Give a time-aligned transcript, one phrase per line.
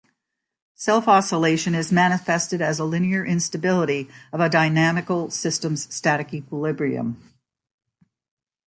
[0.73, 7.21] Self-oscillation is manifested as a linear instability of a dynamical system's static equilibrium.